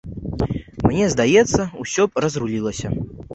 [0.91, 2.87] Мне здаецца, усё б разрулілася.